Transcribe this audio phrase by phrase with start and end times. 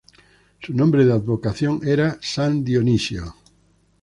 [0.63, 3.35] Su nombre de advocación era "San Dionisio".